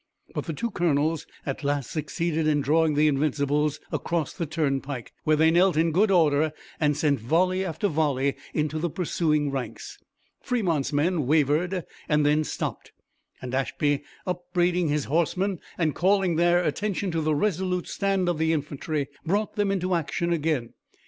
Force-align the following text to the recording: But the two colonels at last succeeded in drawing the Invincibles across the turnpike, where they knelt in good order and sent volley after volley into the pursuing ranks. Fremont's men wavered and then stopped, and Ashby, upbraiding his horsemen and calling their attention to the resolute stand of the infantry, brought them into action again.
But 0.33 0.45
the 0.47 0.53
two 0.53 0.71
colonels 0.71 1.27
at 1.45 1.63
last 1.63 1.91
succeeded 1.91 2.47
in 2.47 2.59
drawing 2.61 2.95
the 2.95 3.07
Invincibles 3.07 3.79
across 3.91 4.33
the 4.33 4.47
turnpike, 4.47 5.13
where 5.25 5.35
they 5.35 5.51
knelt 5.51 5.77
in 5.77 5.91
good 5.91 6.09
order 6.09 6.53
and 6.79 6.97
sent 6.97 7.19
volley 7.19 7.63
after 7.63 7.87
volley 7.87 8.35
into 8.51 8.79
the 8.79 8.89
pursuing 8.89 9.51
ranks. 9.51 9.99
Fremont's 10.41 10.91
men 10.91 11.27
wavered 11.27 11.85
and 12.09 12.25
then 12.25 12.43
stopped, 12.43 12.91
and 13.43 13.53
Ashby, 13.53 14.01
upbraiding 14.25 14.87
his 14.87 15.05
horsemen 15.05 15.59
and 15.77 15.93
calling 15.93 16.35
their 16.35 16.63
attention 16.63 17.11
to 17.11 17.21
the 17.21 17.35
resolute 17.35 17.87
stand 17.87 18.27
of 18.27 18.39
the 18.39 18.53
infantry, 18.53 19.07
brought 19.23 19.55
them 19.55 19.69
into 19.69 19.93
action 19.93 20.33
again. 20.33 20.73